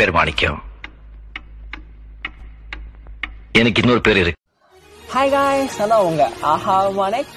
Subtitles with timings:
[0.00, 0.58] பேர் மாணிக்கம்
[3.60, 4.40] எனக்கு இன்னொரு பேர் இருக்கு.
[5.14, 7.32] ஹாய் காய்ஸ் அதான் உங்க ஆஹா மானேக்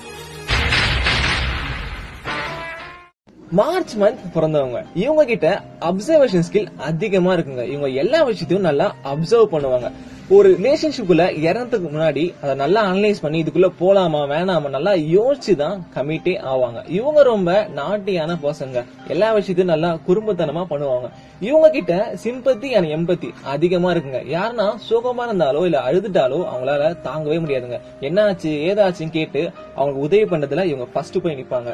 [3.57, 4.79] மார்ச் மந்த் பிறந்தவங்க.
[5.03, 5.47] இவங்க கிட்ட
[5.89, 7.63] அப்சர்வேஷன் ஸ்கில் அதிகமா இருக்குங்க.
[7.73, 9.89] இவங்க எல்லா விஷயத்தையும் நல்லா அப்சர்வ் பண்ணுவாங்க.
[10.33, 16.33] ஒரு ரிலேஷன்ஷிப்ல இறந்ததுக்கு முன்னாடி அதை நல்லா அனலைஸ் பண்ணி இதுக்குள்ள போலாமா வேணாமா நல்லா யோசிச்சு தான் கமிட்டே
[16.51, 16.79] ஆவாங்க.
[16.89, 21.09] இவங்க ரொம்ப நாட்டியான பர்சங்க எல்லா விஷயத்தையும் நல்லா குறும்புத்தனமா பண்ணுவாங்க.
[21.39, 24.21] இவங்க கிட்ட சிம்பத்தி அண்ட் எம்பத்தி அதிகமா இருக்குங்க.
[24.35, 27.79] யாருன்னா சோகமா இருந்தாலோ இல்ல அழுதுட்டாலோ அவங்களால தாங்கவே முடியாதுங்க.
[28.01, 29.43] என்னாச்சு ஏதாச்சுன்னு கேட்டு
[29.75, 31.73] அவங்களுக்கு உதவி பண்றதுல இவங்க ஃபர்ஸ்ட் போய் நிப்பாங்க.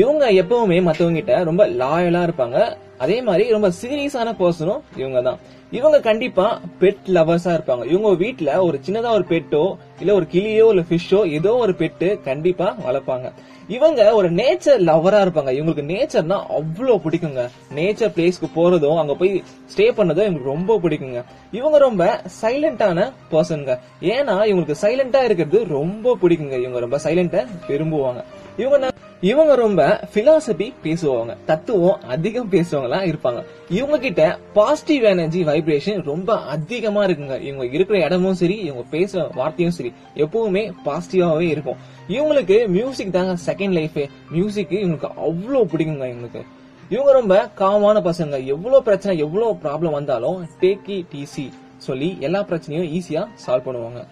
[0.00, 2.58] இவங்க எப்பவுமே மத்தவங்க கிட்ட ரொம்ப லாயலா இருப்பாங்க.
[2.98, 5.38] அதே மாதிரி ரொம்ப சீரியஸான பர்சனும் இவங்க தான்
[5.70, 7.84] இவங்க கண்டிப்பா பெட் லவர்ஸா இருப்பாங்க.
[7.92, 9.62] இவங்க வீட்டுல ஒரு சின்னதா ஒரு பெட்டோ
[10.00, 13.32] இல்ல ஒரு கிளியோ இல்ல ஃபிஷ்ஷோ ஏதோ ஒரு பெட்டு கண்டிப்பா வளர்ப்பாங்க.
[13.68, 15.50] இவங்க ஒரு நேச்சர் லவரா இருப்பாங்க.
[15.58, 17.44] இவங்களுக்கு நேச்சர்னா அவ்வளவு பிடிக்குங்க.
[17.74, 19.32] நேச்சர் பிளேஸ்க்கு போறதும் அங்க போய்
[19.74, 21.22] ஸ்டே பண்ணதும் இவங்களுக்கு ரொம்ப பிடிக்குங்க.
[21.52, 23.76] இவங்க ரொம்ப சைலண்டான பர்சனுங்க
[24.14, 26.58] ஏன்னா இவங்களுக்கு சைலண்டா இருக்கிறது ரொம்ப பிடிக்குங்க.
[26.64, 28.22] இவங்க ரொம்ப சைலண்டா விரும்புவாங்க.
[28.56, 31.36] இவங்க இவங்க ரொம்ப பிலாசபி பேசுவாங்க.
[31.46, 33.44] தத்துவம் அதிகம் பேசுவாங்களா இருப்பாங்க.
[33.70, 37.40] இவங்க கிட்ட பாசிட்டிவ் எனர்ஜி வைப்ரேஷன் ரொம்ப அதிகமா இருக்குங்க.
[37.40, 41.76] இவங்க இருக்கிற இடமும் சரி இவங்க பேசுற வார்த்தையும் சரி எப்பவுமே பாசிட்டிவாவே இருக்கும்.
[42.08, 46.42] இவங்களுக்கு மியூசிக் தாங்க செகண்ட் லைஃப் மியூசிக் இவங்களுக்கு அவ்வளவு பிடிக்குங்க இவங்களுக்கு.
[46.88, 48.44] இவங்க ரொம்ப காமான பசங்க.
[48.44, 54.06] எவ்வளவு பிரச்சனை எவ்வளவு ப்ராப்ளம் வந்தாலும் டேக் டிசி சொல்லி எல்லா பிரச்சனையும் ஈஸியா சால்வ் பண்ணுவாங்க.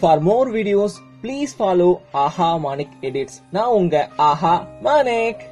[0.00, 5.42] For more videos please follow Aha Manik edits நான் உங்க ஆஹா மானிக்